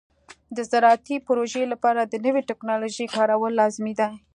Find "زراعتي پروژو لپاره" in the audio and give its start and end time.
0.71-2.01